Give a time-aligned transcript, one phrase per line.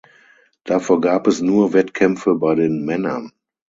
[0.63, 3.31] Davor gab es nur Wettkämpfe bei den Männern.